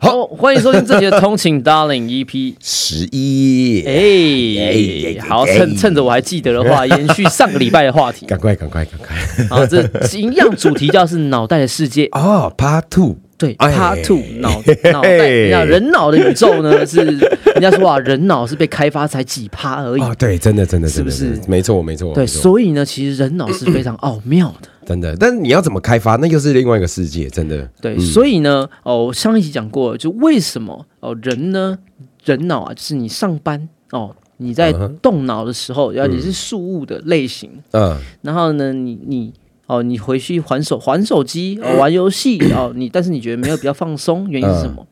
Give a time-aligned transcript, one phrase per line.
[0.00, 2.54] 好，欢迎收听这节的通勤 Darling EP。
[2.60, 8.24] 十一，哎，好，趁趁着我还记得的话，延续上个礼拜的话题。
[8.26, 9.16] 赶快赶快赶快！
[9.50, 9.82] 好，这
[10.16, 12.06] 一样主题叫是脑袋的世界。
[12.16, 14.60] 哦，Part Two，对哎，Part Two 脑
[14.92, 20.00] 脑袋，人脑的宇宙呢 是，人家说啊，人脑是被开发才几趴而已。
[20.00, 21.38] 哦，对，真的真的，是不是？
[21.46, 24.68] 没错没错，对，所以呢，其实人脑是非常奥妙的。
[24.84, 27.68] 真的，但是你要怎么开发，那又是另外一个世界，真的。
[27.80, 31.78] 对，所以呢，哦，上一集讲过，就为什么哦人呢，
[32.24, 37.98] 人脑啊，就是你上班哦，你在动脑的时候，要你是事物的类型，嗯。
[38.22, 39.32] 然后呢，你你
[39.68, 44.84] 哦，你回去还手还手机、哦、 玩游戏哦，你但是你觉得没有比较放松，原因是什么？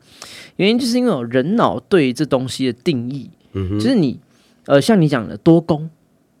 [0.55, 4.19] 原因就是因为人脑对这东西的定义，嗯，就是你
[4.67, 5.89] 呃，像你讲的多功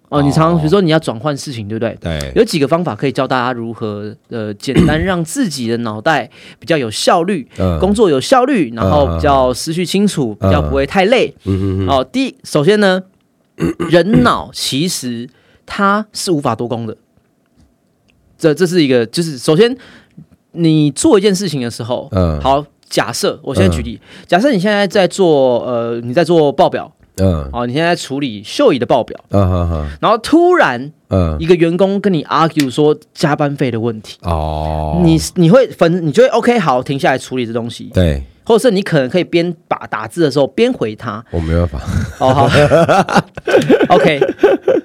[0.09, 1.97] 哦，你常常比如说你要转换事情，对不对？
[1.99, 11.33] 对，有几个方法可以教大家如何呃简单让自己的脑袋比较有效率，嗯工作有效率，然后比较思绪清楚，比较不会太累。
[11.45, 13.03] 嗯哼哦，第一，首先呢，
[13.89, 15.29] 人脑其实
[15.65, 16.95] 它是无法多功的。
[18.37, 19.75] 这这是一个，就是首先
[20.51, 41.81] 你做一件事情的时候，嗯好，假设我现在举例，假设你现在在做呃你在做报表，嗯哦，你现在在处理秀仪的报表，嗯哼哼然后突然嗯一个员工跟你 argue 说加班费的问题，哦，你你会分，你就会 OK 好停下来处理这东西，对或者是你可能可以边打打字的时候边回他，我没办法，
[42.19, 42.49] 哦好，
[43.93, 44.17] OK，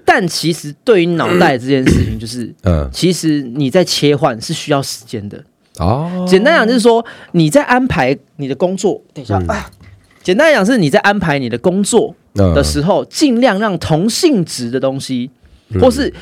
[0.05, 2.91] 但其实对于脑袋这件事情，就是嗯。
[2.93, 5.41] 其实你在切换是需要时间的。
[5.79, 9.71] 哦，简单讲就是说你在安排你的工作，等一下啊。
[10.25, 12.53] 简单来讲，是你在安排你的工作嗯。
[12.55, 15.31] 的时候，尽量让同性质的东西，
[15.81, 16.13] 或是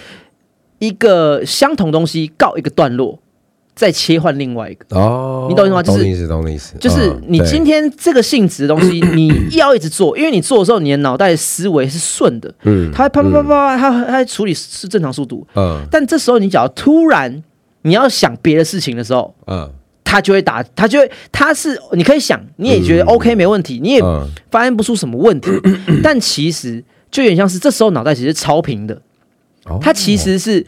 [0.78, 3.18] 一个相同东西告一个段落，
[3.80, 4.84] 再切换另外一个。
[4.94, 5.82] 哦，你懂意思吗？
[5.82, 7.28] 就是懂你意思，懂意思，就是嗯对。
[7.28, 15.46] 你今天这个性质的东西， 你要一直做，因为你做的时候，你的脑袋思维是顺的，嗯它会啪啪啪啪啪，它它处理是正常速度。
[15.54, 15.80] 嗯。
[15.90, 17.42] 但这时候你只要突然
[17.80, 19.70] 你要想别的事情的时候，嗯。
[20.04, 24.28] 它就会打，它就会，它是你可以想，你也觉得 OK 没问题，你也嗯。
[24.50, 25.48] 发现不出什么问题，
[26.04, 29.00] 但其实就有点像是这时候脑袋其实超频的，
[29.64, 29.78] 哦。
[29.80, 30.66] 它其实是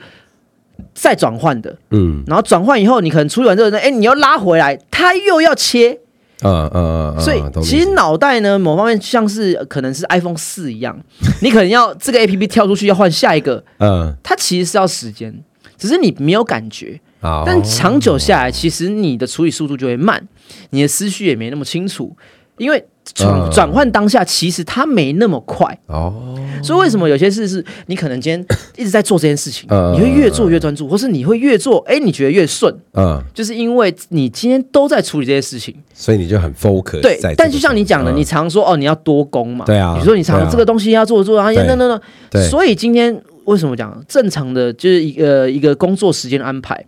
[0.94, 2.22] 在转换的，嗯。
[2.26, 5.98] 然后转换以后，你可能处理完之后呢，哎，你要拉回来，它又要切，
[6.42, 10.98] 嗯嗯嗯，所以其实脑袋呢，某方面像是呃可能是 iPhone 四一样，
[11.40, 14.14] 你可能要这个 APP 跳出去要换下一个，嗯。
[14.22, 15.34] 它其实是要时间，
[15.78, 17.00] 只是你没有感觉。
[17.46, 20.26] 但长久下来，其实你的处理速度就会慢，
[20.70, 22.16] 你的思绪也没那么清楚，
[22.58, 23.50] 因为转嗯。
[23.50, 25.78] 转换当下，其实它没那么快。
[25.86, 35.74] 哦，所以为什么有些事是你可能今天一直在做这件事情，嗯你会越做越专注，或是你会越做，哎，你觉得越顺，嗯，就是因为你今天都在处理这些事情。
[35.94, 38.16] 所以你就很 focus 对但就像你讲的，嗯。
[38.16, 39.94] 你常说哦，你要多攻嘛，对啊。
[39.94, 41.64] 比如说你常这个东西要做做，然后对。
[41.66, 42.48] 那那那，对。
[42.48, 46.84] 所以今天为什么讲正常的就是一个一个工作时间安排，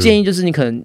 [0.00, 0.82] 建议就是你可能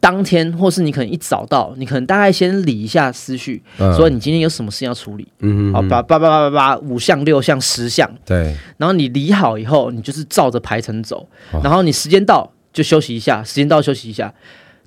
[0.00, 3.94] 当天，或是你可能一早到，你可能大概先理一下思绪，嗯。
[3.94, 8.56] 说你今天有什么事要处理，好，嗯好把八八八八八五项、六项、十项，对。
[8.76, 14.32] 然后你理好以后，你就是照着排程走哦，然后你时间到就休息一下，时间到休息一下，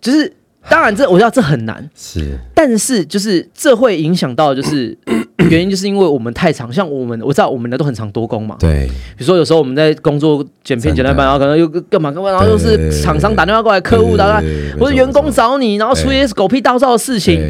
[0.01, 0.31] 就是
[0.69, 2.37] 当然这我知道这很难，是。
[2.53, 4.97] 但是就是这会影响到就是
[5.49, 8.87] 原因，就是因为我们太长，像我们我知道我们的都很常多工嘛，对。
[9.17, 17.41] 比如说有时候我们在工作剪片剪到一半，然后可能又干嘛干嘛，然后又是厂商打电话过来，客户打电话对对对对或者员工找你，然后出一些狗屁倒灶的事情，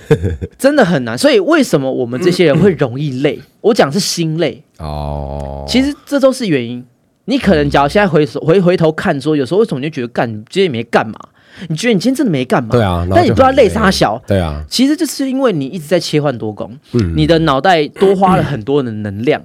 [0.58, 1.16] 真的很难。
[1.16, 3.38] 所以为什么我们这些人会容易累？
[3.62, 6.84] 我讲是心累，哦，其实这都是原因。
[7.26, 11.14] 你可能假如现在回首回回头看说，有时候为什么你就觉得干，你今天也没干嘛？
[11.68, 12.70] 你觉得你今天真的没干嘛？
[12.72, 13.68] 对啊，但你不知道累。
[13.68, 14.20] 啥小。
[14.26, 17.14] 对啊，其实就是因为你一直在切换多工，嗯。
[17.16, 19.40] 你的脑袋多花了很多的能量，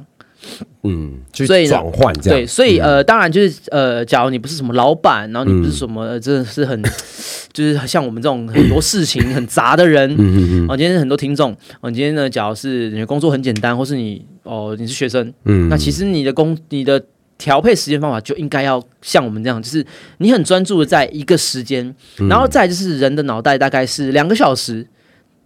[0.84, 6.81] 嗯，去所以转换这样，对，所以呃，当然就是呃，假如你不是什么老板，然后你不是什么，呃真的是很，
[7.54, 11.51] 就是像我们这种很多事情很杂的人，嗯嗯哦，今天很多听众，
[11.81, 15.69] 哦，你今天呢，假如是你的工作很简单，或是你哦你是学生，嗯。
[15.69, 17.01] 那其实你的工你的
[17.38, 19.86] 调配时间方法就应该要像我们这样，就是
[20.20, 22.28] 你很专注的在一个时间，嗯。
[22.28, 24.88] 然后再就是人的脑袋大概是两个小时，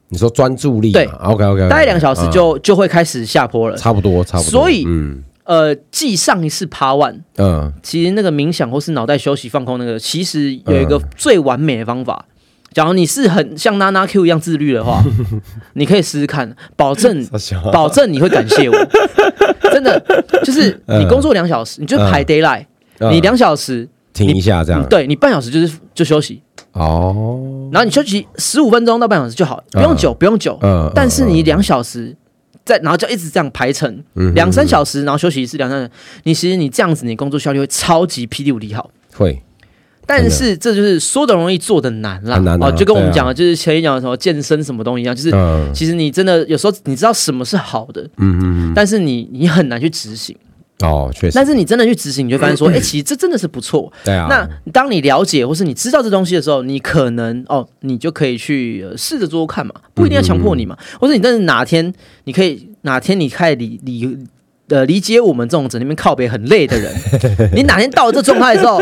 [0.09, 3.77] 你说专注力对，OK OK，大概两个小时就就会开始下坡了。
[3.77, 5.23] 差不多差不多，所以嗯。
[5.45, 7.73] 呃，继上一次爬完，嗯。
[7.81, 12.25] 其实那个冥想或是脑袋休息放空那个，其实有一个最完美的方法，
[12.71, 15.03] 假如你是很像娜娜 Q 一样自律的话，
[15.73, 17.25] 你可以试试看，保证
[17.73, 18.75] 保证你会感谢我。
[19.71, 19.99] 真的，
[20.43, 22.67] 就是你工作两小时，你就排 d a y l i g h
[22.99, 23.13] t 嗯。
[23.13, 24.81] 你两小时，停一下这样。
[24.81, 26.41] 嗯，对你半小时就是就休息，
[26.73, 30.57] 哦，然后你休息十五分钟到半小时就好，不用久，不用久。
[30.61, 32.15] 嗯但是你两小时，
[32.65, 35.89] 再然后就一直这样排程，嗯两三小时，然后休息一次，两三，
[36.23, 38.89] 你其实你这样子，你工作效率会超级霹雳无敌好。
[39.15, 39.41] 会
[40.09, 42.37] 但是这就是说的容易，做的难啦。
[42.37, 45.69] 很难啊哦，就跟我们讲的，就是前一讲的什么健身什么东西一样，就是嗯。
[45.71, 50.35] 其实你真的有时候你知道什么是好的，嗯嗯嗯，但是你你很难去执行。
[50.79, 51.35] 哦，确实。
[51.35, 53.91] 但，是你真的去执行，你就发现说，哎，其实这真的是不错。
[54.03, 64.17] 对啊，那当你了解或是你知道这东西的时候，你可能哦，你就可以去呃试着做做看嘛，不一定要强迫你嘛，或者你但是哪天你可以哪天你开始理理
[64.69, 66.93] 呃理解我们这种整天边靠北很累的人，
[67.53, 68.79] 你哪天到了这状态的时候，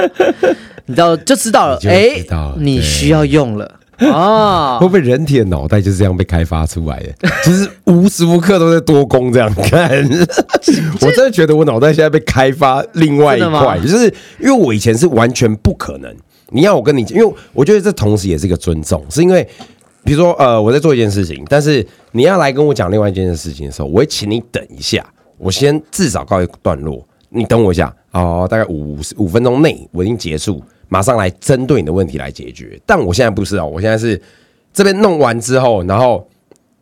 [0.88, 2.26] 你知道就知道了哎
[2.58, 4.88] 你需要用了啊 会。
[4.88, 7.30] 不会人体的脑袋就是这样被开发出来的？
[7.46, 9.90] 就是无时无刻都在多功这样看。
[11.02, 14.06] 我真的觉得我脑袋现在被开发另外一块，就是
[14.40, 16.14] 因为我以前是完全不可能。
[16.50, 19.46] 你要我跟你，因为我觉得这同时也是一个尊重，是因为
[20.06, 25.06] 比如说呃我在做一件事情，但是你要来跟我讲另外一件事情的时候，我会请你等一下，
[25.38, 32.80] 我先至少告一段落，你等我一下哦，大概五五分钟内我已经结束，马上来针对你的问题来解决。
[32.86, 34.22] 但我现在不是哦，我现在是
[34.74, 36.28] 这边弄完之后，然后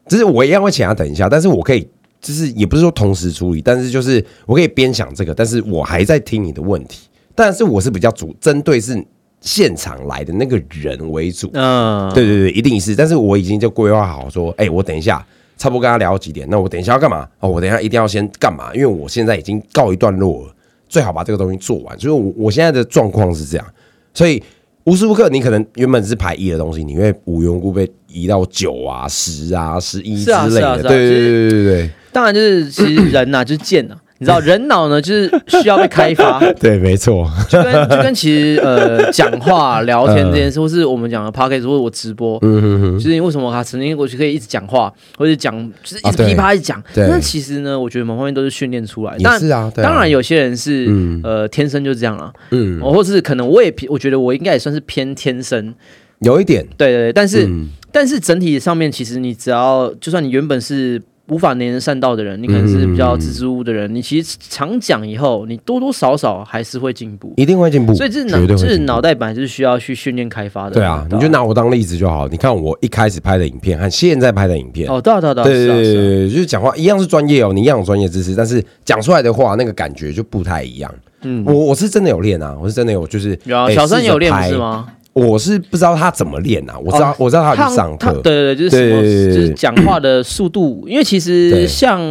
[0.07, 1.87] 就是我一样会请他等一下，但是我可以
[2.21, 9.03] 就是也不是说同时处理，但是就是我可以边想这个，但是我还在听你的问题，但是我是比较主针对是
[9.41, 12.95] 现场来的那个人为主，嗯，对对对，一定是。
[12.95, 15.23] 但是我已经就规划好说，哎、我等一下
[15.57, 17.27] 差不多跟他聊几点，那我等一下要干嘛？
[17.39, 18.73] 哦，我等一下一定要先干嘛？
[18.73, 20.55] 因为我现在已经告一段落了，
[20.89, 21.99] 最好把这个东西做完。
[21.99, 23.65] 所以我，我现在的状况是这样，
[24.15, 24.41] 所以
[24.85, 30.81] 无时无刻你可能原本是排一的东西，你会无缘无故被移到九啊、十啊、十一之类的。
[30.81, 31.89] 对对对对对对。
[32.11, 45.53] 当然就是其实人呐、就是贱呐、你知道人脑呢就是需要被开发， 对，没错，就跟就跟其实呃讲话聊天这件事， 或是我们讲的 podcast 或者我直播，嗯哼哼，就是为什么他曾经过去可以一直讲话，或者讲
[45.83, 47.07] 就是一直噼啪一直讲，对。
[47.07, 49.19] 那其实呢，我觉得某方面都是训练出来的。
[49.19, 49.87] 也是啊对啊。
[49.89, 51.21] 当然有些人是、嗯。
[51.23, 55.73] 呃天生就这样了，嗯，哦，或是可能我也我觉得我应该也算是偏天生，
[56.19, 57.69] 有一点，对对对，但是、嗯。
[57.91, 67.33] 但是整体上面，其实你只要就算你原本是无法能言善道的人，你可能是比较支支吾吾的人，你其实常讲以后，你多多少少还是会进步。
[67.37, 70.75] 一定会进步，所以这是脑，这是脑袋本来就是需要去训练开发的。
[70.75, 72.27] 对啊，你就拿我当例子就好。
[72.27, 80.93] 你看我一开始拍的影片和现在拍的影片，哦，对啊对啊对啊，对对就是讲话一样是专业哦，你一样有专业知识，但是讲出来的话那个感觉就不太一样。
[81.23, 84.87] 嗯我我是真的有练啊，我是真的有就是有啊，哎小三有练不是吗？
[85.15, 92.01] 我是不知道他怎么练啊，我知道、哦我知道他他去上课，对对对，就是就是讲话的速度，因为其实像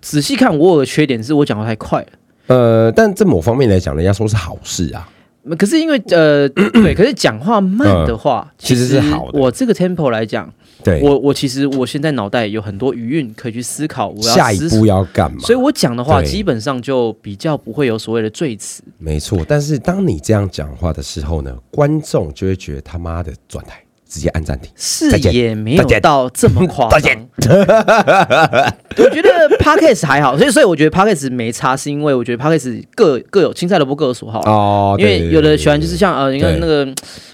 [0.00, 2.00] 仔细看，我有个缺点是我讲话太快。
[2.00, 2.08] 了。
[2.48, 5.08] 呃，但这某方面来讲，人家说是好事啊，
[5.56, 9.38] 可是因为呃，对，可是讲话慢的话，嗯其实是好的。
[9.38, 15.38] 我这个 tempo 来讲，对，我我其实我现在脑袋有很多余韵可以去思考，我要下一步要干嘛？
[15.40, 18.82] 所以我讲的话基本上就比较不会有所谓的赘词。
[18.98, 24.70] 没错，但是当你这样讲话的时候呢，观众就会觉得他妈的转台，直接按暂停。
[24.76, 27.12] 是也没有到这么夸张。
[28.96, 29.28] 我觉得
[29.58, 34.40] podcast 还好，所以所以我觉得 podcast 没差，是因为我觉得 podcast 各各有青菜萝卜各有所好。
[34.40, 36.86] 哦，因为有的喜欢就是，像呃，你看那个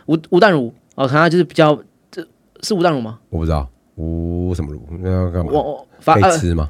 [0.06, 1.82] 吴吴淡如哦，可能他就是比较这
[2.66, 3.20] 是吴淡如吗？
[3.30, 5.52] 我不知道吴什么如，那要干嘛？
[6.14, 6.68] 可以吃吗？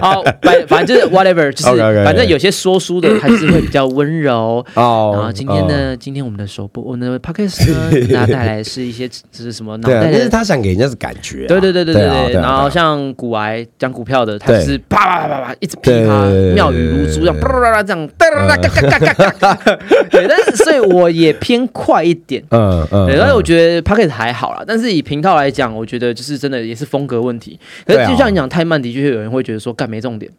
[0.00, 4.64] 好， 反反正就是 whatever，就是反正有些说书的还是会比较温柔。
[4.74, 19.76] 哦然后今天呢，今天我们的首播，我们的 podcast 呢， 那带来的是一些就是什么脑对啊，袋的但是他想给人家是感觉啊，对对对对对对，啊啊然后像古癌讲股票的，他就是啪啪啪啪啪一直噼啪妙语如珠，这样啪啪啪啪这样哒哒哒嘎嘎嘎嘎嘎，
[20.10, 22.42] 对，但是所以我也偏快一点。
[22.50, 27.58] 嗯嗯，对，但是我得觉得 p o c k e t 还好啦，但是以频道来讲，我觉得就是真的也是风格问题。
[27.86, 30.30] 可是就像你讲太慢，的确有人会觉得说干没重点，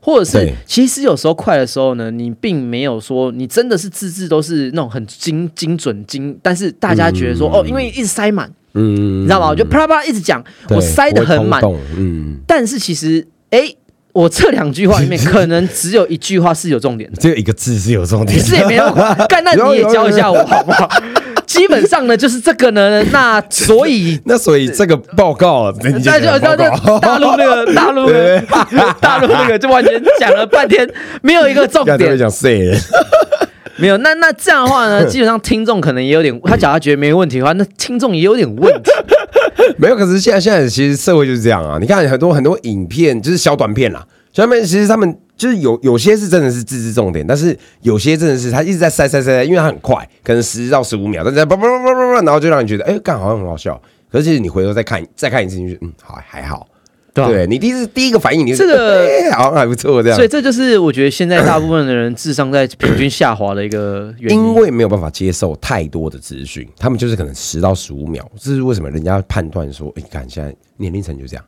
[0.00, 9.48] 或者是其实有时候快的时候呢，你并没有说你真的是字字都是那种很精精准精，但是大家觉得说、哦，因为一直塞满，嗯，你知道吗？
[9.48, 11.62] 我就啪啦啪啦一直讲，我塞的很满
[11.96, 13.74] 嗯，但是其实哎。
[14.14, 19.26] 我这两句话里面，可能只有一句话是有重点的， 只有一个字是有重点其，实也没那么快。
[19.26, 20.88] 干，那你也教一下我好不好？
[21.54, 28.40] 基本上呢，就是这个呢， 那所以 那所以这个报告，那就那就大陆那个 大陆那个
[29.00, 30.88] 大陆那个就完全讲了半天，
[31.22, 32.18] 没有一个重点。
[32.18, 32.72] 讲谁？
[33.76, 38.90] 没有，那那这样的话呢，基本上听众可能也有点，他假如他觉得没问题的话，那听众也有点问题。
[39.78, 41.78] 没有，可是现在现在其实社会就是这样啊。
[41.80, 53.80] 你看很多很多影片就是小短片啦，小短片其实他们就是有有些是真的是字字重点，但是有些真的是他一直在塞塞塞，因为他很快，可能十到十五秒，但是叭叭叭叭叭，然后就让你觉得哎，干好像很好笑。
[54.10, 56.66] 可是其实你回头再看再看一次，你就嗯，好还好。
[57.12, 60.26] 对啊对你第一次第一个反应，你就这个哎好像还不错这样所以。
[60.26, 64.44] 这就是我觉得现在大部分的人智商在平均下滑的一个原因。
[64.44, 71.44] 因为没有办法接受太多的资讯，他们就是可能十到十五秒，这是为什么人家判断说，哎、看现在年龄层就这样，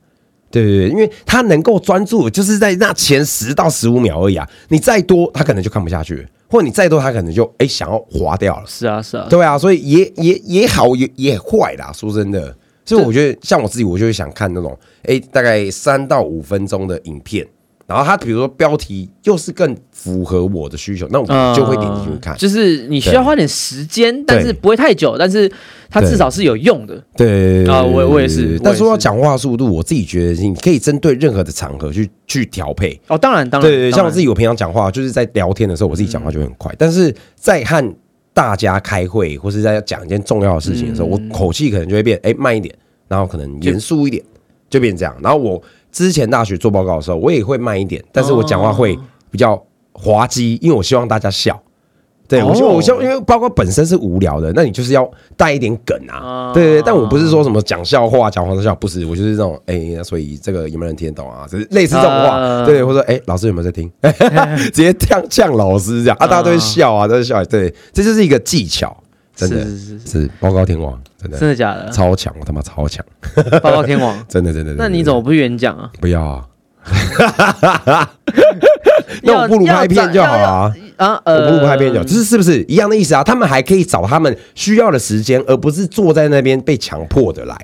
[0.50, 17.47] 对对对，因为他能够专注，就是在那前十到十五秒而已啊，你再多他可能就看不下去，或者你再多他可能就哎、想要划掉了，是啊是啊，对啊，所以也也也好也也坏啦，说真的，所以我觉得像我自己，我就会想看那种哎、大概三到五分钟的影片。
[17.87, 22.35] 然后他比如说标题又是更符合我的需求，那我就会点进去看。
[22.35, 25.50] 嗯就是你需要花点时间，但是不会太久，但是
[25.88, 27.00] 它至少是有用的。
[27.16, 33.00] 对啊我我也是我也是但说到讲话速度，我自己觉得你可以针对任何的场合去去调配。
[33.07, 37.95] 哦，当然当然，对像我自己，我平常讲话就是在聊天的时候，我自己讲话就会很快，但是在和
[38.35, 42.75] 大家开会或是在讲一件重要的事情的时候，我口气可能就会变哎慢一点，
[43.07, 44.23] 然后可能严肃一点，
[44.69, 45.16] 就变这样。
[45.23, 48.99] 然后我之前大学做报告的时候，我也会慢一点，但是我讲话会
[49.31, 49.62] 比较
[49.93, 51.61] 滑稽，因为我希望大家笑。
[52.28, 56.16] 对，我希望哦我希望，因为报告本身是无聊的，那你就是要带一点梗啊。
[56.16, 61.47] 啊对对对，但我不是说什么讲笑话、讲黄色笑，不是，我就是这种，哎、所以这个有没有人听得懂啊？
[61.49, 63.88] 就是类似这种话，啊对，或者说，哎、老师有没有在听？
[64.59, 67.45] 直接呛呛老师这样啊，大家都会笑啊，都会笑。
[67.45, 68.97] 对，这就是一个技巧，
[69.37, 71.90] 真的是是是是报告天王，真的真的假的？
[71.90, 73.04] 超强，我他妈超强，
[73.62, 74.75] 报告天王， 真的真的。
[74.78, 75.90] 那你怎么不去演讲啊？
[76.00, 76.47] 不要啊？
[79.23, 80.75] 那我不如拍片就好了啊。
[80.97, 83.23] 啊，我呃，不如拍片就好，这是是不是一样的意思啊？
[83.25, 87.56] 他们还可以找他们需要的时间，而不是坐在那边被强迫的来，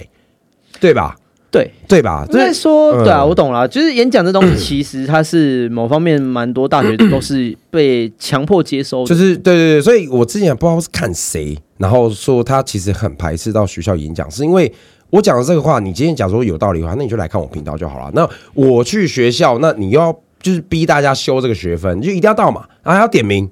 [0.81, 1.17] 对吧？
[1.53, 2.27] 对，对吧？
[2.31, 14.73] 应该这说，嗯对啊，我懂了，就是演讲这东西，其实它是某方面蛮多大学都是被强迫接收的，就是对对对，所以我之前不知道是看谁，然后说他其实很排斥到学校演讲，是因为
[15.11, 18.11] 我讲的这个话，你今天假如说有道理的话，那你就来看我频道就好了。
[18.15, 23.47] 那我去学校，那你又要就是逼大家修这个学分，你就一定要到嘛，然后还要点名，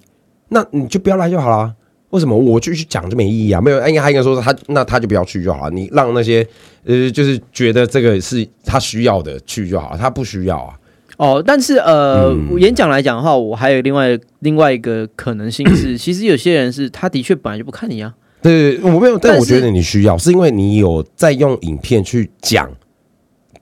[0.49, 1.75] 那你就不要来就好了。
[2.11, 3.61] 为什么我就去讲就没意义啊？
[3.61, 5.71] 没有，应该他应该说他那他就不要去就好了。
[5.71, 6.47] 你让那些
[6.85, 10.75] 呃，就是觉得这个是他需要的去就好了，他不需要啊。
[11.17, 22.71] 哦，但是呃，嗯演讲来讲的话，我还有另外另外一个可能性是， 其实有些人是他的确本来就不看你啊，对，对对我没有，但我觉得你需要，是因为你有在用影片去讲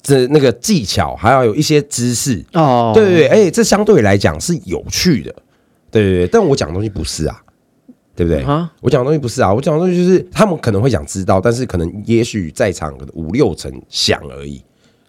[0.01, 2.45] 这那个技巧，还要有一些知识。
[2.53, 5.35] 哦，对对对，哎、这相对来讲是有趣的。
[5.91, 7.43] 对对对，但我讲的东西不是啊，
[8.19, 8.43] 对不对？
[8.43, 14.61] 啊，我讲的东西不是啊，我讲的东西就是他们可能会想知道，但是可能也许在场的五六成想而已。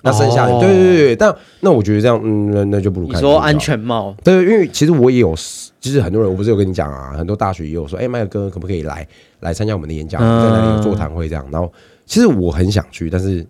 [0.03, 5.33] 那剩下的，哦对对对对，但那我觉得这样，嗯，那那就不如你说安全帽，对，因为其实我也有，
[5.79, 9.05] 就是很多人，我不是有跟你讲啊，很多大学也有说，哎、麦克哥可不可以来
[9.39, 11.43] 来参加我们的演讲，嗯在哪里有座谈会这样。
[11.51, 11.73] 然后
[12.05, 13.43] 其实我很想去，但是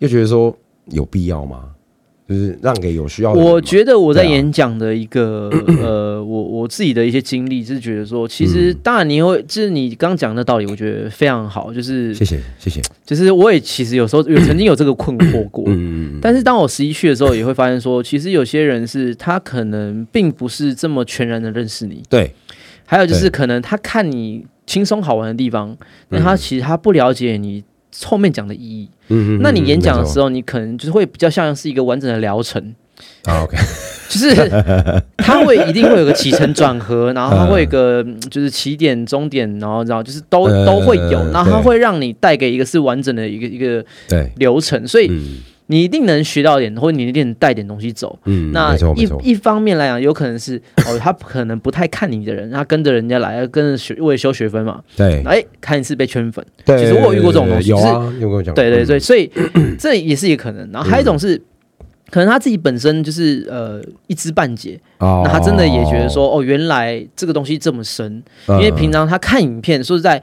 [0.00, 0.52] 又觉得说
[0.86, 1.70] 有必要吗？
[2.30, 3.40] 就是让给有需要的。
[3.40, 5.50] 我觉得我在演讲的一个、
[5.82, 8.76] 呃，我我自己的一些经历就是觉得说，其实嗯。
[8.84, 22.32] 当然你会，就是你刚刚讲的道理，我觉得非常好，就是谢谢谢谢，就是我也其实有时候有曾经有这个困惑过，嗯，但是当我十一去的时候，也会发现说，其实有些人是他可能并不是这么全然的认识你，对。
[22.86, 25.76] 还有就是可能他看你轻松好玩的地方，
[26.08, 26.22] 那嗯。
[26.22, 27.62] 他其实他不了解你
[28.04, 28.88] 后面讲的意义。
[29.08, 32.74] 嗯嗯，那你演讲的时候候，你可能就是会比较像是一个完整的疗程，
[33.24, 33.56] 啊，OK，
[34.08, 45.38] 就是它会一定会有个起承转合，然后它会有一个嗯就是起点、终点，然后然后就是都呃都会有，然后它会让你带给一个是完整的一个一个对，流程，所以嗯
[45.70, 48.18] 你一定能学到点，或者你一定带点东西走。
[48.24, 55.22] 嗯，那一一方面来讲，有可能是哦，他可能不太看你的人，他跟着人家来，跟着学为了修学分嘛，对。
[55.22, 59.30] 哎，看一次被圈粉，对，其实我有遇过这种东西就是有啊，有跟我讲过，对对对，嗯，所以
[59.78, 60.68] 这也是一个可能。
[60.72, 61.40] 然后还有一种是，
[62.10, 65.22] 可能他自己本身就是呃一知半解，哦。
[65.24, 70.20] 那他真的也觉得说，哦，原来这个东西这么深，因为平常他看影片，说实在。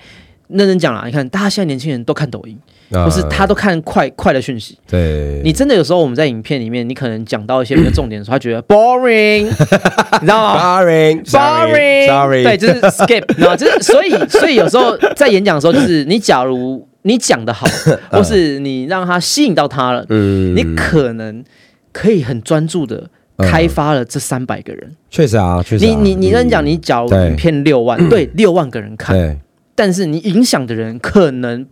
[0.50, 4.77] 认真讲啦，你看，大家现在年轻人都看抖音，常或是他都看快快的讯息。
[4.89, 5.41] 对。
[5.44, 17.67] 你真的有时候我们在影片里面，你可能讲到一些比较重点的时候，他觉得 boring，你知道吗？boring，boring，sorry，对，就是 skip，然后就是所以所以有时候在演讲的时候，就是你假如你讲的好，
[18.12, 20.56] 或是你让他吸引到他了，嗯。
[20.56, 21.44] 你可能
[21.91, 24.96] 可以很专注的开发了这三百个人。
[25.10, 25.89] 确实啊，确实啊。
[25.89, 29.38] 你你你跟你讲，嗯你假如影片六万，对， 六万个人看，对，
[29.75, 31.65] 但是你影响的人可能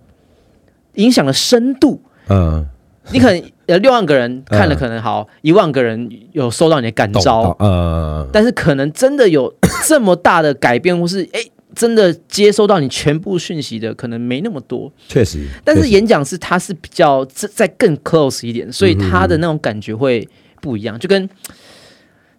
[0.95, 2.65] 影响的深度，嗯，
[3.11, 7.21] 你可能呃六万个人看了，嗯可能好一万个人有收到你的感召。
[7.21, 9.53] 到，呃，但是可能真的有
[9.85, 11.39] 这么大的改变，或是哎。
[11.73, 15.45] 真的接收到你全部讯息的可能没那么多，确实。
[15.61, 20.25] 但是演讲是它是比较再再更 close 一点，所以它的那种感觉会
[20.61, 21.29] 不一样，就跟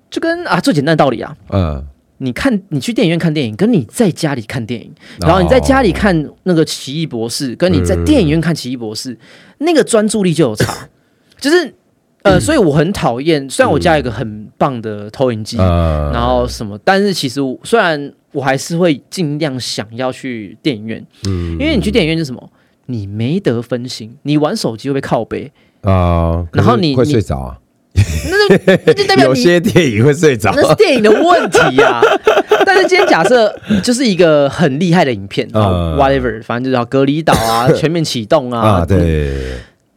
[0.08, 1.86] 就跟啊最简单的道理啊，嗯，
[2.18, 9.16] 你看你去电影院看电影，跟你在家里看电影，然后你在家里看那个奇异博士，跟你在电影院看奇异博士，
[9.58, 10.88] 那个专注力就有差，
[11.38, 11.74] 就是
[12.22, 21.52] 呃，所以我很讨厌，虽然我家有一个很棒的投影机，呃，然后什么，但是其实虽然我还是会尽量想要去电影院，嗯。
[21.52, 22.50] 因为你去电影院是什么？
[22.86, 25.50] 你没得分心，你玩手机会被靠背，
[25.82, 27.58] 啊，然后你会睡着啊，
[28.30, 30.52] 那就那就代表 有些电影会睡着。
[30.54, 32.00] 那是电影的问题呀、
[32.64, 35.96] 但是今天假设就是一个很厉害的影片啊、嗯。
[35.96, 39.32] w h a t e v e r 反正就是要隔离岛啊，全面启动啊，对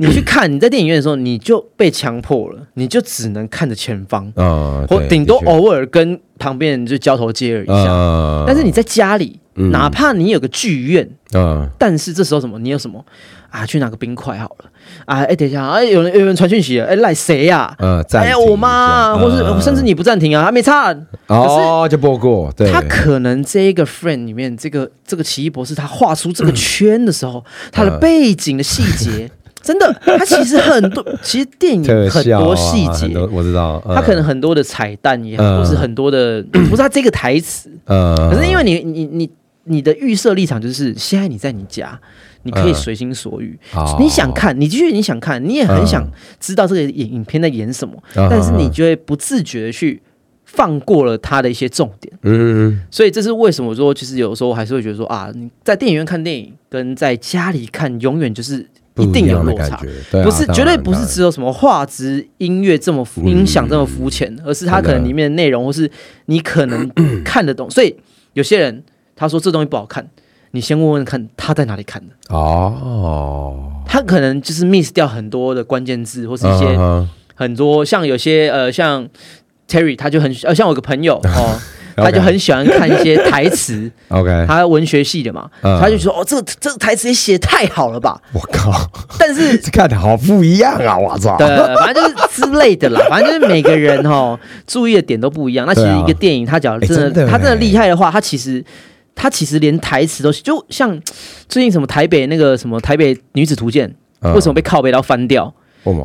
[0.02, 7.88] 你去看，你在电影院的时候，你就被强迫了，你就只能看着前方，啊，或顶多偶尔跟旁边人就交头接耳一下。
[7.92, 12.58] 嗯但是你在家里，嗯哪怕你有个剧院，啊但是这时候什么？
[12.60, 13.04] 你有什么
[13.50, 13.66] 啊？
[13.66, 14.70] 去拿个冰块好了
[15.06, 15.22] 啊！
[15.24, 17.76] 哎，等一下，哎，有人有人传讯息了，哎，赖谁呀？
[17.80, 20.96] 嗯，暂哎，停我妈或是嗯甚至你不暂停啊，还没差。
[21.28, 29.30] 哦就播过，对，他可能这一个 friend 里面，这个这个奇异博士他画出这个 圈的时候，他的背景的细节，
[29.62, 33.18] 真的，他其实很多， 其实电影很多细节。
[33.32, 33.96] 我知道，嗯。
[33.96, 35.58] 他可能很多的彩蛋也好，嗯。
[35.64, 39.30] 或是很多的， 不是他这个台词，嗯，可是因为你你你
[39.66, 42.00] 你的预设立场就是现在你在你家。
[42.44, 42.74] 你可以嗯。
[42.74, 43.98] 随心所欲，哦。
[44.00, 45.86] 你想看，你继续你想看，你也很嗯。
[45.86, 48.26] 想知道这个影影片在演什么，嗯。
[48.32, 50.02] 但是你就会不自觉的去
[50.46, 52.14] 放过了他的一些重点。
[52.24, 59.80] 嗯所以这是为什么说，其实有时候还是会觉得说啊，你在电影院看电影跟在家里看，永远就是不一定有落差。
[60.24, 65.90] 不是，绝对不是只有什么画质、音乐这么肤音响这么肤浅，而是它可能里面的内容，或是
[66.26, 66.90] 你可能
[67.24, 67.70] 看得懂。
[67.70, 67.96] 所以
[68.34, 68.84] 有些人
[69.16, 70.08] 他说这东西不好看，
[70.52, 79.08] 你先问问看他在哪里看的，哦，他可能就是 miss 掉很多的关键字，或是一些嗯很多像有些呃像
[79.68, 81.60] Terry 他就很呃像我有个朋友哦，
[82.04, 83.90] 他就很喜欢看一些台词。
[84.10, 88.20] OK，他文学系的嘛，嗯他就说哦，这个这个台词也写得太好了吧？
[88.34, 88.72] 我靠，
[89.18, 90.98] 但是 这看的好不一样啊！
[90.98, 95.66] 我操，对，反正就是之类的啦， 反正就是每个人哦注意的点都不一样。
[95.66, 98.64] 那其实一个电影，他假如哎真的真的他真的哎厉害的话，他其实
[99.16, 101.00] 他其实连台词都就像
[101.48, 105.54] 最近什么台北那个什么台北女子图鉴，嗯为什么被靠背到翻掉？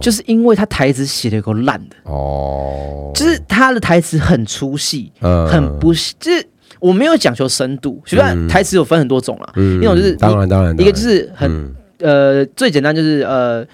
[0.01, 5.47] 就是因为他台词写的有够烂的，哦，就是他的台词很粗细，嗯。
[5.49, 6.47] 很不就是。
[6.81, 8.49] 我没有讲求深度，虽然嗯。
[8.49, 11.75] 台词有分很多种啦，嗯一种就是当然当然，一个就是很嗯。
[12.01, 13.65] 呃最简单就是呃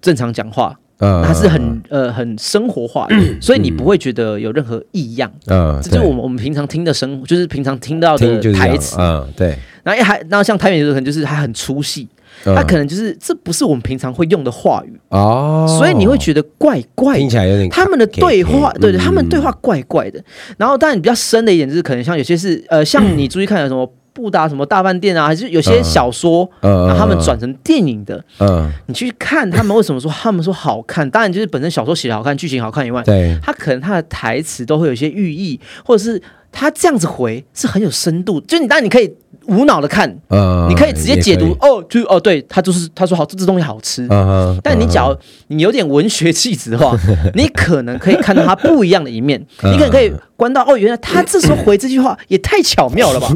[0.00, 5.30] 正常讲话，嗯它是很呃很生活化的， 所以你不会觉得有任何异样。
[5.46, 8.96] 嗯，这就是我们我们平常听的生，就是平常听到的台词。
[8.98, 12.08] 嗯，对，然后还然后像台语的可能就是它很粗细，
[12.44, 12.54] 嗯。
[12.54, 17.20] 它可能就是这不是我们平常会用的话语，哦，所以你会觉得怪怪的。
[17.20, 20.22] 听起来有点他们的对话，对对，他们对话，怪怪的。
[20.56, 25.84] 然后，当然比较深的一点就是，可能像有些是呃，像你注意看有什么布达什么大饭店啊，还是有些嗯。
[25.84, 36.20] 小说，嗯然后他们转成电影的，嗯，你去看他们为什么说他们说好看，当然就是本身小说写的好看，剧情好看以外，对，他可能他的台词都会有一些寓意，或者是
[36.52, 39.12] 他这样子回是很有深度，就你当然你可以
[39.50, 44.06] 无脑的看，嗯，你可以直接解读哦，就哦，对他就是他说好，这这东西好吃。
[44.08, 45.14] 嗯，但你只要
[45.48, 46.96] 你有点文学气质的话，
[47.34, 53.28] 你可能可以看到他不一样的一面，嗯你可能可以观到哦，原来他这时候回这句话也太巧妙了吧。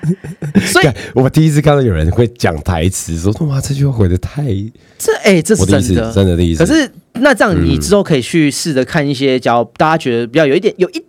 [0.70, 4.44] 所以我第一次看到有人会讲台词，说哇这句话回的太，
[4.98, 11.02] 这哎、这是真的，真的第一次，可是那这样，你之后可以去试着看一些，假如大家觉得比较有一点有一。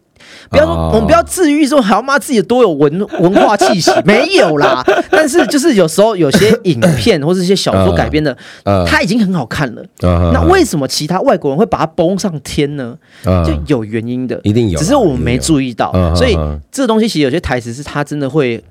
[0.49, 0.91] 不要说，哦。
[0.93, 4.83] 我们不要自愈说，还要骂自己多有文文化气息， 没有啦。
[5.09, 8.85] 但是就是有时候有些影片或是一些小说改编的，嗯。
[8.85, 9.83] 它已经很好看了。
[10.01, 12.95] 嗯那为什么其他外国人会把它崩上天呢？
[13.25, 13.43] 嗯。
[13.65, 15.91] 就有原因的，一定有，只是我们没，注意到。
[15.93, 16.15] 嗯。
[16.15, 16.37] 所以
[16.71, 18.63] 这个东西其实有些台词是它真的会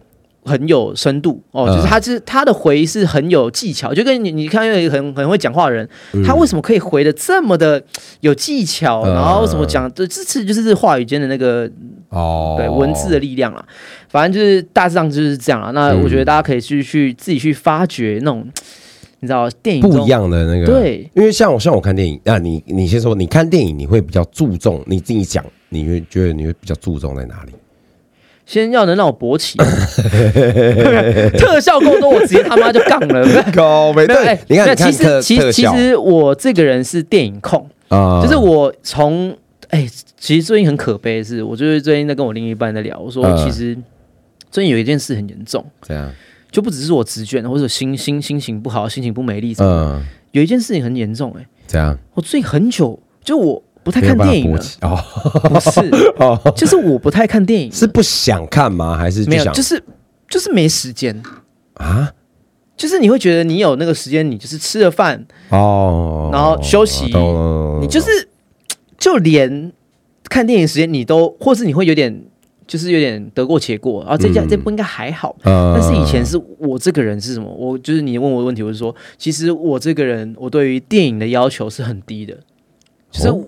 [0.48, 5.88] 很有深度哦，嗯就是他是他的回是很有技巧，就跟你你看，一个很很会讲话的人，
[6.24, 7.80] 他为什么可以回的这么的
[8.20, 11.70] 有技巧，嗯然后什么讲，这这次就是话语间的那个
[12.08, 13.64] 哦，对文字的力量啦。
[14.08, 15.70] 反正就是大致上就是这样啊。
[15.72, 18.48] 那嗯我觉得大家可以去去自己去发掘那种
[19.20, 27.52] 你知道电影不一样的那个，对，因为像我像我看电影啊，你你先说，你看电影你会比较注重你自己讲，你会觉得你会比较注重在哪里？
[28.48, 29.58] 先要能让我勃起，
[31.36, 33.22] 特效够多，我直接他妈就杠了。
[33.52, 38.22] 高没没有，哎你看，其实其实其实我这个人是电影控，啊。
[38.22, 39.36] 就是我从
[39.68, 39.86] 哎，
[40.18, 43.36] 其实最近很可悲的是，我就是最近在跟我另一半在聊，我说嗯。
[43.44, 43.76] 其实
[44.50, 46.10] 最近有一件事很严重，这样，
[46.50, 51.98] 就不只是我直卷或者心心心情不好、心情不美丽什么的，嗯，有一件事情很严重，哎，这样？
[52.14, 55.02] 我最近很久就我不太看电影了，哦
[55.48, 55.80] 不是，
[56.20, 58.98] 哦，就是我不太看电影，是不想看吗？
[58.98, 59.82] 还是没有，想就是
[60.28, 61.22] 就是没时间。
[61.74, 62.12] 啊？
[62.76, 67.06] 就是你会觉得你有那个时间，你就是吃了饭，哦，然后休息
[67.80, 68.28] 你就是
[68.98, 69.72] 就连
[70.28, 72.22] 看电影时间你都，或是你会有点
[72.66, 75.34] 就是有点得过且过，然后这家、嗯这部应该还好。
[75.44, 77.48] 嗯但是以前是我这个人是什么？
[77.50, 82.36] 我就是你问我的问题，我是说，其实我这个人，我对于电影的要求是很低的，
[83.10, 83.40] 就是、哦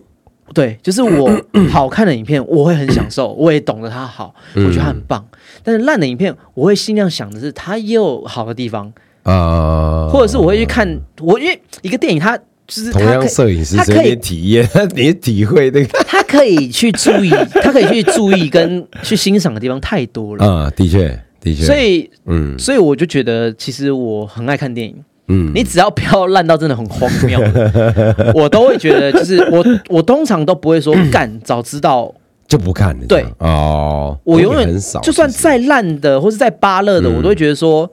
[0.55, 1.31] 对，就是我
[1.71, 5.25] 好看的影片我会很享受， 我也懂得它好，我觉得它很棒。
[5.63, 10.89] 但是烂的影片，我会尽量想的是它也有好的地方，啊，或者是我会去看
[11.21, 12.39] 我因为一个电影它。
[12.73, 17.29] 就是同它可以样摄影师他可以体验， 你体会那个 他可以去注意，
[17.61, 21.09] 他可以去注意跟去欣赏的地方太多了，啊，的确
[21.41, 24.95] 的确，所以，嗯所以我就觉得，其实我很爱看电影。
[25.31, 27.41] 嗯，你只要不要烂到真的很荒谬，
[28.35, 32.13] 我都会觉得，就是我我通常都不会说干，早知道。
[32.49, 33.25] 就不看了，对。
[33.39, 37.15] 哦，我永远很少，就算再烂的或是再巴乐的，嗯。
[37.15, 37.89] 我都会觉得说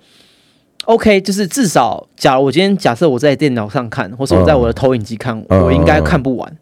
[0.86, 5.64] ，OK，就是至少，假如我今天假设我在电脑上看，或是我在我的投影机看，嗯。
[5.64, 6.58] 我应该看不完。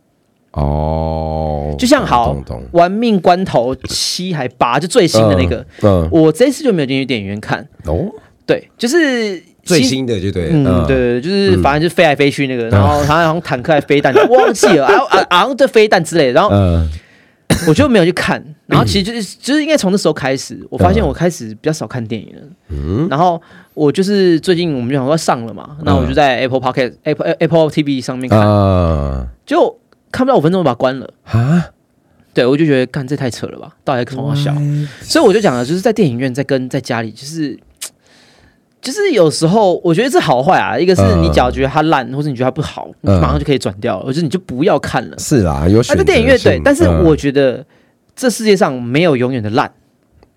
[0.51, 2.35] 哦，就像好
[2.71, 6.09] 玩命关头七还八，就最新的那个，嗯。
[6.11, 7.65] 我这次就没有进去电影院看。
[7.85, 8.07] 哦，
[8.45, 16.89] 对，就是最新的就对，嗯，对对，对就是嗯反正就飞来飞去那个，然后好像坦克还飞弹，忘记了， 啊啊，好像对飞弹之类的，然后嗯。
[17.67, 23.07] 我就没有去看， 然后其实就是就是应该从那时候开始，我发现我开始比较少看电影了，嗯。
[23.09, 23.41] 然后
[23.73, 29.27] 我就是最近我们就想说上了嘛，那我就在 Apple Pocket Apple Apple TV 上面看，啊。
[29.45, 29.77] 就
[30.11, 31.67] 看不到五分钟就把它关了，啊，
[32.33, 34.53] 对我就觉得干这太扯了吧，到底在冲我笑，
[35.01, 37.57] 所以我就讲了，就是在电影院在跟在家里就是。
[38.85, 45.17] 就是有时候我觉得这好坏啊，一个是你假如觉得它烂，或者你觉得它不好，你嗯马上就可以转掉了，我觉得你就不要看了。
[45.17, 47.65] 是啦，有啊，选择在电影院对，但是嗯我觉得
[48.15, 49.71] 这世界上没有永远的烂，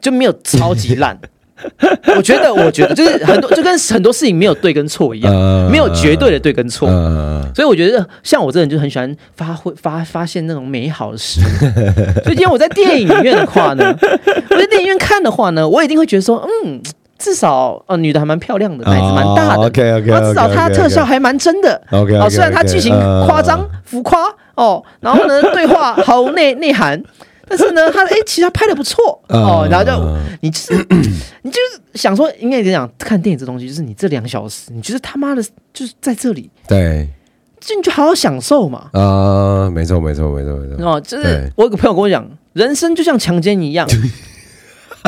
[0.00, 1.18] 就没有超级烂。
[2.16, 6.88] 我觉得，我觉得就是很多，就跟很多事情没有对跟错一样，嗯没有绝对的对跟错。
[6.88, 11.40] 嗯所以我觉得，像我这人就很喜欢发挥发发现那种美好的事。
[12.22, 13.92] 所以今天我在电影院的话呢，
[14.50, 16.80] 我在电影院看的话呢，我一定会觉得说，嗯，
[17.18, 19.66] 至少呃女的还蛮漂亮的，奶子蛮大的。
[19.66, 21.80] OK OK，然后至少她特效还蛮真的。
[21.90, 22.94] OK，哦，虽然她剧情
[23.26, 24.20] 夸张、浮夸
[24.54, 27.02] 哦，然后呢，对话毫无内内涵，
[27.48, 30.86] 但是呢，它哎，其实她拍的不错哦，然后就你就是
[31.42, 37.08] 你就是想说，应该讲看电影这东西，就是你这两小时，你就是他妈的，就是在这里，对。
[37.60, 38.88] 就你就好好享受嘛。
[38.92, 43.86] 啊，没错没错没错没错，哦，就是我有个朋友跟我讲，人生就像强奸一样，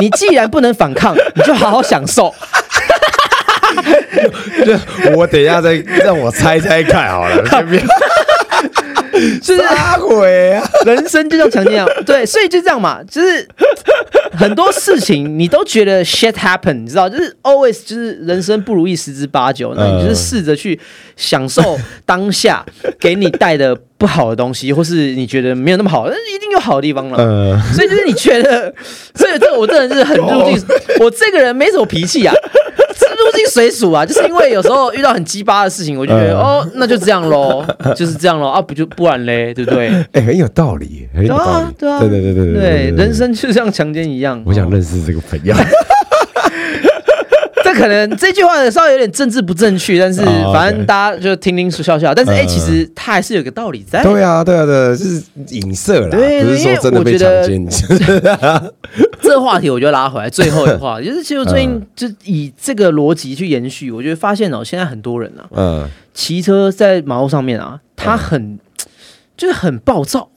[0.01, 2.33] 你既然不能反抗，你就好好享受。
[5.15, 7.81] 我等一下再让我猜猜看好了，先不要
[9.41, 10.67] 就 是撒鬼啊！
[10.85, 13.47] 人生就像强奸一样， 对，所以就这样嘛，就是
[14.37, 20.79] 很多事情你都觉得 shit happen，你知道，就是 always 就是人生不如意十之八九，那你就是试着去
[21.15, 22.65] 享受当下
[22.99, 27.17] 给你带的不好的东西，或是你觉得没有那么好，但是一定有好的地方了。
[27.19, 28.73] 嗯，所以就是你觉得，
[29.15, 30.65] 所以这我这人是很入境，
[30.99, 32.80] 我这个人没什么脾气啊，是
[33.25, 37.63] 入境水属啊，就是因为有时候遇到很鸡巴的事情，我就觉得、嗯哦， 那就这样喽，
[37.95, 39.89] 就是这样喽啊，不就不然嘞，对不对？
[40.13, 44.41] 哎，很有道理，很有道对啊理，，对啊，对对对对对，人生就像强奸一样。
[44.45, 45.53] 我想哦认识这个朋友，
[47.73, 52.13] 这可能这句话稍微有点政治不正确，但是哦反正大家就听听说笑笑。
[52.13, 54.03] 但是哎，嗯其实它还是有个道理在。
[54.03, 57.67] 对啊对啊对啊，就是影射啦，对不是说真的被强奸，
[59.21, 68.59] 这个话题我就拉回来最后一个话，就是其实最近就以这个逻辑去延续，我觉得发现哦，现在很多人啊，嗯骑车在马路上面啊，他很
[69.37, 70.29] 就是很暴躁。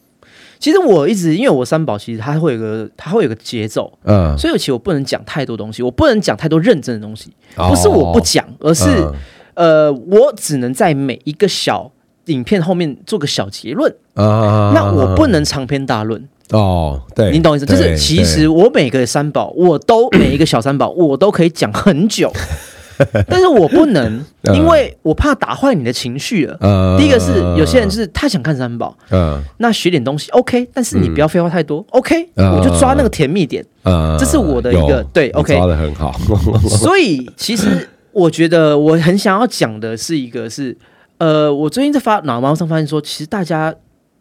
[0.64, 7.68] 其实我一直因为我三宝，其实它会有个它会有个节奏，嗯，所以其实我不能讲太多东西，我不能讲太多认真的东西，哦。
[7.68, 9.12] 不是我不讲，而是、嗯。
[9.52, 11.92] 呃，我只能在每一个小
[12.28, 14.72] 影片后面做个小结论，啊。
[14.74, 17.66] 那我不能长篇大论，哦，对，你懂意思？
[17.66, 22.32] 就是其实我每个三宝，我都每一个小三宝，我都可以讲很久，
[23.28, 24.54] 但是我不能， 嗯。
[24.56, 26.56] 因为我怕打坏你的情绪了。
[26.60, 29.42] 呃第一个是有些人就是他想看三宝，嗯。
[29.58, 32.56] 那学点东西 OK，但是你不要废话太多 OK，嗯。
[32.56, 33.64] 我就抓那个甜蜜点。
[33.82, 36.12] 呃这是我的一个对 OK 抓的很好，
[36.68, 40.76] 所以其实我觉得我很想要讲的是一个是，
[41.18, 43.72] 呃，我最近在发脑毛上发现说，其实大家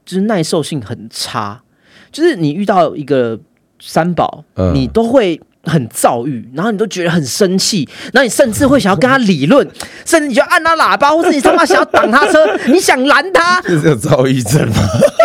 [0.05, 1.61] 就是耐受性很差，
[2.11, 3.39] 就是你遇到一个
[3.79, 4.73] 三宝，嗯。
[4.73, 5.39] 你都会。
[5.63, 9.67] 很躁郁，然后你都觉得很生气，然后你甚至会想要跟他理论，
[10.05, 14.75] 甚至你就按他喇叭，或者你他妈想要挡他车，你想拦他，这是有躁郁症吗？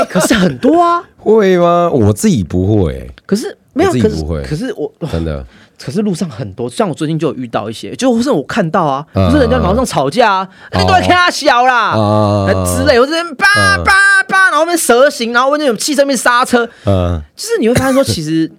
[0.01, 1.91] 哎、可是很多啊，会吗？
[1.93, 4.43] 我自己不会，可是没有，可是我自己不会。
[4.45, 5.45] 可是我真的。
[5.81, 12.47] 可是路上很多，像我最近就有遇到一些，就或是我看到啊，嗯是人家马路上吵架啊，你都会看他小啦，啊。
[12.49, 13.47] 呃之类，我这边叭
[13.77, 13.93] 嗯叭
[14.27, 18.51] 叭，然后面蛇形，然后那种汽车面刹车，嗯，就是你会发现说，其实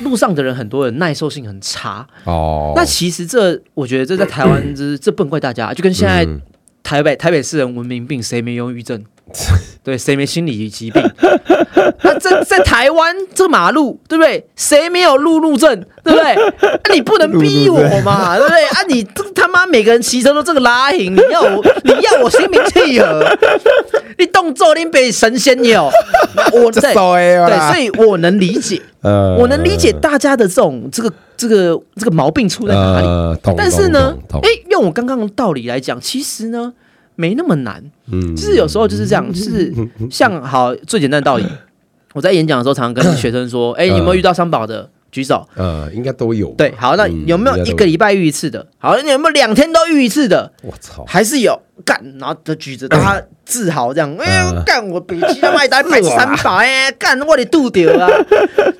[0.00, 2.06] 路上的人很多人耐受性很差。
[2.24, 6.40] 哦，那其实这，我觉得这在台湾，这这不能怪大家，就跟现在嗯
[6.82, 9.04] 台北台北市人文明病，谁没忧郁症？
[9.82, 11.02] 对，谁没心理疾病？
[12.02, 14.46] 那在在台湾这马路，对不对？
[14.56, 15.82] 谁没有路怒症？
[16.04, 16.32] 对不对？
[16.34, 18.64] 啊、你不能逼我嘛，对不对？
[18.66, 23.24] 啊，你这他妈每个人骑车都这个拉行，你要我 你要我心平气和，
[24.18, 25.90] 你动作你比神仙有，
[26.52, 27.36] 我 在对
[27.72, 33.06] 所以我能理解，呃我能理解大家的这种这个这个这个毛病出在哪里。
[33.06, 36.72] 呃，但是呢哎，用我刚刚的道理来讲，其实呢
[37.20, 39.74] 没那么难，嗯就是有时候就是这样，就是
[40.08, 41.44] 像好最简单的道理，
[42.12, 44.88] 我在演讲的时候常常跟学生说，哎，你有没有遇到三宝的？
[45.10, 45.48] 举手。
[45.56, 46.54] 呃，应该都有吧。
[46.58, 48.64] 对，好，那嗯有没有一个礼拜遇一次的？
[48.78, 50.52] 好，你有没有两天都遇一次的？
[50.62, 58.06] 我操，还是有干，然后他举着他自豪这样，哎、嗯干我比其他妈一打百三百， 哎，干我的肚丢啊！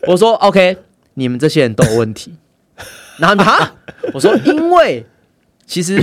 [0.07, 0.77] 我说 OK，
[1.15, 2.35] 你们这些人都有问题。
[3.17, 3.75] 然后你们哈，
[4.13, 5.05] 我说因为
[5.67, 5.99] 其实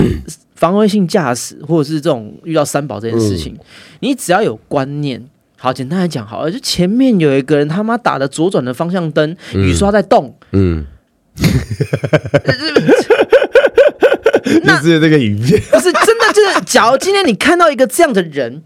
[0.56, 3.56] 防卫性驾驶或者是这种遇到三宝这件事情，
[4.00, 5.22] 你只要有观念。
[5.58, 10.84] 好，简单来讲好了，就前面有一个人他妈打的左转的方向灯，雨刷在动，嗯，
[14.64, 18.62] 那 就是这个影片，不是真的，就是假如今天你看到一个这样的人，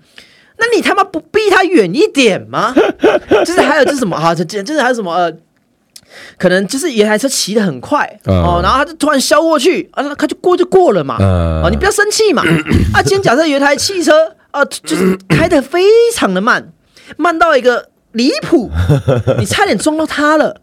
[0.59, 2.75] 那你他妈不逼他远一点吗？
[3.45, 5.33] 就是还有就是什么啊，这这就是还有什么呃。
[6.39, 12.43] 可能就是有一台车骑得很快、嗯哦，然后他就突然削过去，啊，那他就过就过了嘛，嗯哦，你不要生气嘛。
[12.95, 14.13] 啊，今天假设有一台汽车，
[14.51, 15.83] 啊，就是开得非
[16.15, 16.73] 常的慢，
[17.17, 18.71] 慢到一个离谱，
[19.39, 20.61] 你差点撞到他了，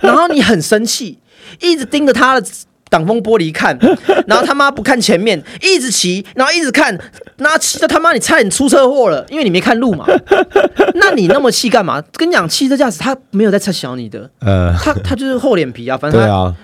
[0.00, 1.18] 然后你很生气，
[1.60, 2.46] 一直盯着他的
[2.90, 3.78] 挡风玻璃看，
[4.26, 6.98] 然后他妈不看前面，一直骑，然后一直看，
[7.38, 10.04] 那骑到他妈你差点出车祸了，因为你没看路嘛。
[10.96, 12.02] 那你那么气干嘛？
[12.12, 16.20] 跟你讲，汽车驾驶他没有在测小你的，呃，他他就是厚脸皮啊，反正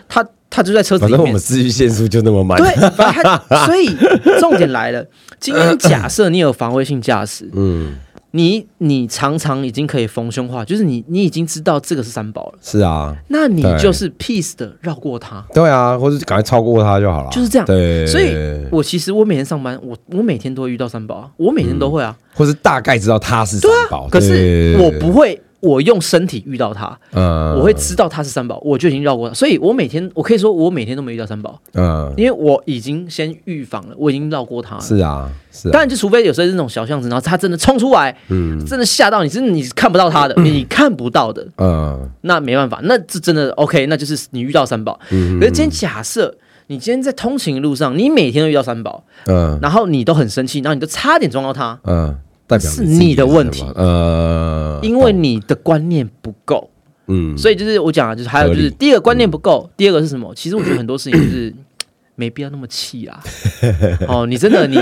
[0.09, 1.41] 他、他他就在车子里面反正我们。
[1.41, 3.97] 自愈限速就那么慢，对，反正他， 所以
[4.41, 5.05] 重点来了。
[5.39, 7.95] 今天假设你有防卫性驾驶，嗯，
[8.33, 17.67] 你你常常已经可以逢凶化，就是你你已经知道这个是三宝了，是啊，那你就是 peace 的绕过它，对啊，或者赶快超过他就好了，就是这样。
[17.67, 18.35] 对，所以
[18.71, 25.41] 我其实我每天上班，我我每天都会遇到三宝啊，我每天都会啊，或是大概知道他是三宝，可是我不，会。
[25.67, 27.55] 我用身体遇到它，嗯。
[27.57, 34.81] 我会知道它是三宝，我就已经绕过它，所以我每天，我可以说我每天都没遇到三宝，嗯，因为我已经先预防了，我已经绕过它了。
[34.81, 38.65] 是啊，是啊，当然，就除非有时候是那种小巷子，然后他真的冲出来，嗯。
[38.65, 42.09] 真的吓到你，真的你是看不到他的，你看不到的，嗯。
[42.23, 44.99] 那没办法，那这真的 OK，那就是你遇到三宝。
[45.11, 45.39] 嗯。
[45.41, 46.35] 可是今天假设
[46.69, 49.59] 你今天在通勤的路上，你每天都遇到三宝，嗯。
[49.63, 52.15] 然后你都很生气，然后你都差点撞到他，嗯，
[52.47, 56.71] 代表是你的问题呃，因为你的观念不够。
[57.09, 60.35] 嗯，所以就是我讲啊，就是还有就是第一个观念不够，第二个是什么？
[60.35, 61.55] 其实我觉得很多事情就是
[62.17, 63.23] 没必要那么气啊。
[64.09, 64.77] 哦，你真的你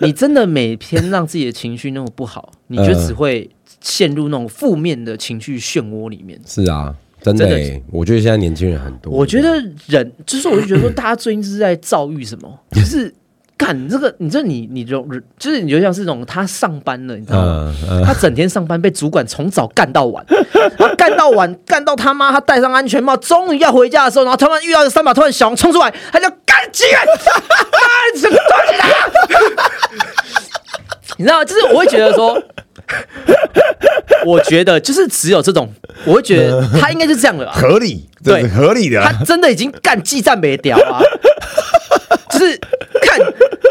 [0.00, 6.38] 你真的每天让自己的情绪那么不好，你就嗯只会陷入那种负面的情绪漩涡里面。
[6.46, 9.54] 是啊，真的真的欸，我觉得现在年轻人很多，我觉得
[9.86, 12.56] 人就是，我就觉得说，大家最近是在遭遇什么？
[12.70, 13.12] 就是
[13.58, 15.04] 干这个，你这你你就
[15.38, 17.74] 就是你就像是那种他上班了，你知道吗？
[17.90, 20.24] 嗯嗯他整天上班被主管从早干到晚，
[20.78, 27.82] 然后干到晚，干到他妈他戴上安全帽，终于要回家的时候，然后突然遇到三把突然小红冲出来，他就干机人，啊，
[28.16, 28.88] 什么东西啊？
[31.18, 32.40] 你知道，就是我会觉得说，
[34.24, 35.68] 我觉得就是只有这种，
[36.04, 37.50] 我会觉得他应该是这样的吧。
[37.58, 41.02] 合理，这对合理的他真的已经干技战没屌啊！
[42.30, 42.56] 就是
[43.02, 43.18] 看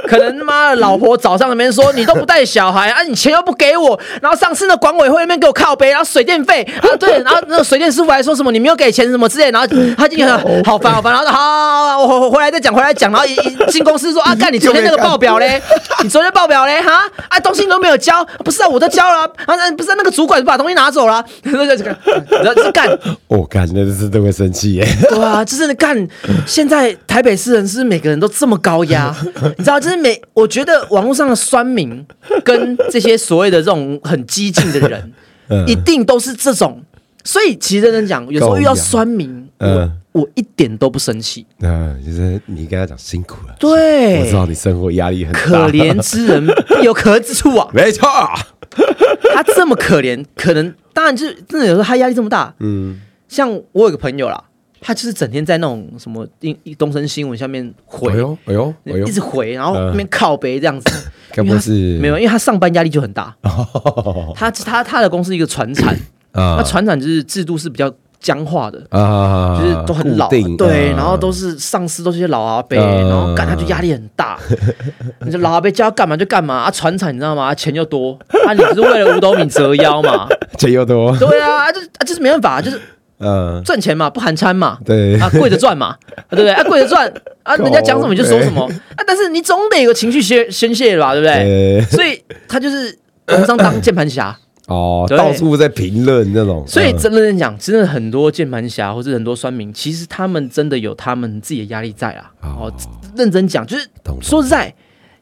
[0.07, 9.67] 可能妈的老婆早上那边说你都不带小孩啊，你钱又不给我，然后上次那管委会那边给我靠背，然后水电费啊对，然后那个水电师傅还说什么你没有给钱什么之类，然后
[9.97, 10.27] 他今天
[10.65, 15.61] 好烦好烦，然后说好我我回来再讲回来讲，然后一一进公司说啊，干你昨天那个报表嘞，
[16.03, 21.95] 你昨天报表嘞哈啊东西你都没有交，不是啊我都交了啊，啊不是啊那个主管把东西拿走了，然后这个
[22.55, 22.87] 这干。
[23.27, 24.87] 我干，那是都会生气耶。
[25.09, 26.07] 对啊，就是干。
[26.45, 29.13] 现在台北市人是每个人都这么高压？
[29.57, 32.05] 你知道，就是每我觉得网络上的酸民
[32.43, 35.11] 跟这些所谓的这种很激进的人，
[35.67, 36.83] 一定都是这种。
[37.23, 41.45] 所以其实认真讲，有时候遇到酸民，嗯，我一点都不生气。
[41.59, 45.39] 嗯，就是你跟他讲辛苦了，对，我知道你生活压力很大。
[45.41, 48.07] 可怜之人必有可恨之处啊， 没错。
[49.35, 53.01] 他这么可怜，可能当然就是真的有时候他压力这么大，嗯。
[53.27, 54.41] 像我有个朋友啦，
[54.79, 60.91] 他就是整天在那种什么东东森新闻下面回，哎呦哎呦，一直回，然后那边靠背这样子。
[61.33, 63.35] 该不是没有，因为他上班压力就很大。
[64.33, 65.93] 他他他的公司一个船产
[66.31, 74.39] 啊，那船产就是制度是比较僵化的啊，就是都很老，对，然后都是上司都是些老阿伯，然后干他就压力很大。
[75.25, 77.53] 你说老阿伯叫他干嘛就干嘛啊，船产你知道吗？
[77.53, 80.27] 钱又多，啊，你不是为了五斗米折腰嘛？
[80.57, 82.79] 钱又多，对啊，就啊就是没办法，就是。
[83.19, 85.95] 嗯，赚钱嘛，不含餐嘛，对啊，跪着赚嘛，
[86.29, 86.51] 对不对？
[86.51, 87.11] 啊，跪着赚
[87.43, 88.63] 啊，人家讲什么你就说什么
[88.95, 91.81] 啊，但是你总得有个情绪宣宣泄吧，对不对？
[91.89, 92.95] 所以他就是
[93.27, 96.63] 网上当键盘侠 哦，到处在评论那种。
[96.67, 102.31] 所以真的讲，真的很多键盘侠或者很多酸民，其实他们真的有他们自己的压力在啊。
[102.41, 102.71] 哦，
[103.15, 103.87] 认真讲，就是
[104.21, 104.71] 说实在，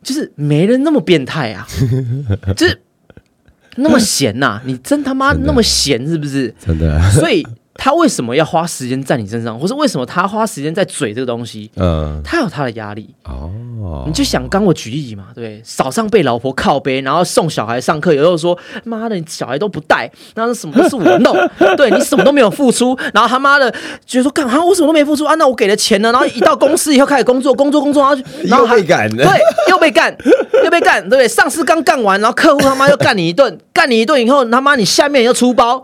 [0.04, 1.66] 就是没人那么变态啊，
[2.58, 2.82] 就是
[3.78, 6.54] 那么闲呐，你真他妈那么闲是不是？
[6.60, 7.46] 真的，所以。
[7.76, 11.70] 他为什么要花时间在你身上，或是为什么他花时间在嘴这个东西？
[11.76, 13.52] 嗯，他有他的压力哦。
[14.08, 21.36] 你就想刚我举例嘛，对，早上被老婆靠背，然后送小孩上课，有时候说妈的，你小孩都不带，那什么都是我弄，
[21.78, 23.72] 对你什么都没有付出，然后他妈的
[24.06, 25.36] 觉得说干哈，我什么都没付出啊？
[25.36, 26.12] 那我给了钱呢？
[26.12, 29.26] 然后一到公司以后开始工作，工作工作，然后 然后被干，对，
[29.70, 30.16] 又被干，
[30.64, 31.28] 又被干，对不对？
[31.28, 35.78] 上司刚干完，然后客户他妈又干你一顿，干你一顿以后，他妈你下面又出包，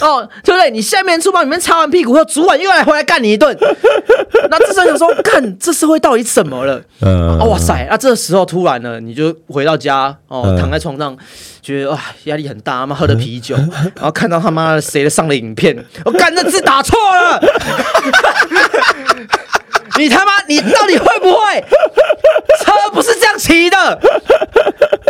[0.00, 0.70] 哦，对不对？
[0.70, 1.37] 你下面出包。
[1.42, 3.56] 你们擦完屁股后，主管又来回来干你一顿。
[4.50, 6.80] 那这时候想说，看这社会到底怎么了？
[7.00, 7.86] 嗯，哇塞！
[7.90, 11.16] 那这时候突然呢，你就回到家哦，躺在床上，
[11.60, 13.56] 觉得哇压力很大，他妈喝的啤酒，
[13.96, 17.40] 然后看到他妈谁的上了影片，我干那字打错了。
[19.98, 21.64] 你他妈，你到底会不会？
[22.60, 23.76] 车不是这样骑的，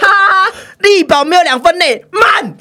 [0.00, 2.56] 哈，力保没有两分内慢。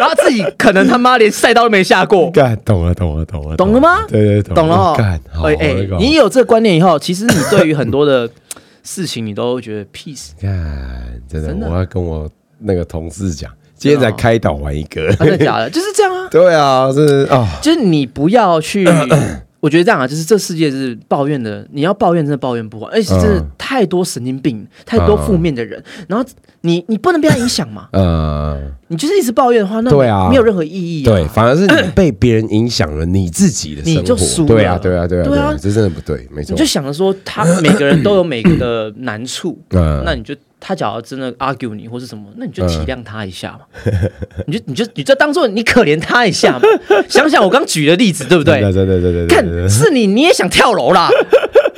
[0.00, 2.30] 然后自己可能他妈连赛道都没下过。
[2.30, 4.04] 干，懂了，懂了，懂了，懂了吗？
[4.08, 4.94] 对对，懂了。
[4.96, 8.28] 干，哎哎，你有这个观念以后，其实你对于很多的
[8.82, 10.30] 事情，你都觉得 peace。
[10.40, 13.50] 干，真的，我要跟我那个同事讲。
[13.76, 15.70] 今天才开导完一个，真的假的？
[15.70, 16.28] 就是这样啊。
[16.32, 18.86] 对啊，是啊，就是你不要去，
[19.60, 26.26] 我觉得这样啊，就是这世界是抱怨的，你要抱怨真的抱怨不完，而且真的太多神经病，太多负面的人，然后
[26.62, 27.88] 你你不能被他影响嘛。
[27.92, 31.02] 嗯，你就是一直抱怨的话，那对啊，没有任何意义。
[31.02, 34.48] 对，反而是你 被别人影响了你自己的，你就输了。
[34.48, 36.52] 对啊，对啊，对啊，对啊，这真的不对，没错。
[36.52, 40.34] 你就想着说，他每个人都有每个的难处，那你就。
[40.60, 43.60] 他假如真的 argue 你或是什么，那你就体谅他一下嘛，
[44.46, 46.60] 你就你就你就当做你可怜他一下嘛。
[47.08, 48.60] 想想我刚举的例子，对不对？
[48.70, 49.26] 对对对对对。
[49.26, 51.08] 看是你，你也想跳楼啦，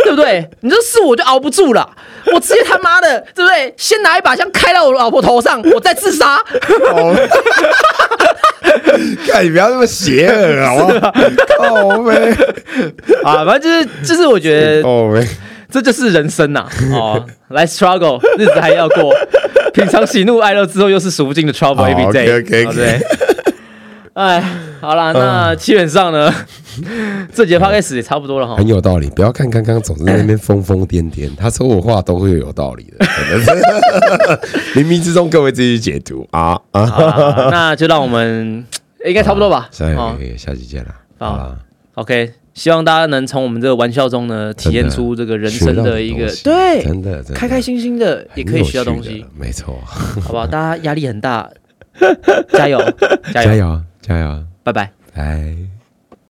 [0.05, 0.49] 对不对？
[0.61, 1.89] 你说是我就熬不住了，
[2.35, 3.73] 我直接他妈的，对不对？
[3.77, 6.39] 先拿一把枪开到我老婆头上，我再自杀。
[9.27, 11.13] 看你不要那么邪恶好不好？
[11.63, 12.15] 哦没
[13.23, 15.27] 啊，反正就是就是我觉得哦没。
[15.73, 16.67] 这就是人生呐！
[16.93, 19.13] 哦，来 struggle，日子还要过，
[19.75, 23.01] 品尝喜怒哀乐之后，又是数不尽的 trouble every day，对不对？
[24.15, 24.45] 哎，
[24.83, 26.31] 好了，那基本上呢，
[27.33, 28.57] 这节 podcast 也差不多了哈。
[28.57, 33.07] 很有道理，不要看刚刚总是在那边疯疯癫癫，他说我话都会有道理的，
[34.75, 37.49] 冥冥之中各位自己解读啊啊！
[37.51, 38.63] 那就让我们
[39.07, 39.87] 应该差不多吧，下
[40.37, 41.57] 下期见了，好
[41.95, 42.42] ，OK。
[42.55, 50.47] 希望大家能从我们这个玩笑中呢，体验出这个人生的一个对，真的开开心心的也可以学到东西，没错，好不好？
[50.47, 51.49] 大家压力很大，
[52.53, 52.79] 加油，
[53.33, 55.82] 加油，加油，拜拜，拜。